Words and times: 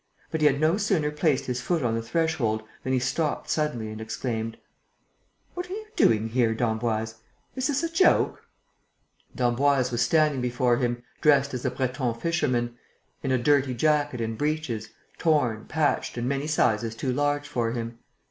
But 0.31 0.41
he 0.41 0.47
had 0.47 0.59
no 0.59 0.77
sooner 0.77 1.11
placed 1.11 1.45
his 1.45 1.61
foot 1.61 1.83
on 1.83 1.93
the 1.93 2.01
threshold 2.01 2.63
than 2.83 2.91
he 2.91 2.97
stopped 2.97 3.51
suddenly 3.51 3.91
and 3.91 4.01
exclaimed: 4.01 4.57
"What 5.53 5.67
are 5.69 5.73
you 5.73 5.85
doing 5.95 6.29
here, 6.29 6.55
d'Emboise? 6.55 7.21
Is 7.55 7.67
this 7.67 7.83
a 7.83 7.87
joke?" 7.91 8.41
D'Emboise 9.35 9.91
was 9.91 10.01
standing 10.01 10.41
before 10.41 10.77
him, 10.77 11.03
dressed 11.21 11.53
as 11.53 11.65
a 11.65 11.69
Breton 11.69 12.15
fisherman, 12.15 12.79
in 13.21 13.31
a 13.31 13.37
dirty 13.37 13.75
jacket 13.75 14.21
and 14.21 14.39
breeches, 14.39 14.89
torn, 15.19 15.65
patched 15.65 16.17
and 16.17 16.27
many 16.27 16.47
sizes 16.47 16.95
too 16.95 17.13
large 17.13 17.47
for 17.47 17.73
him. 17.73 17.99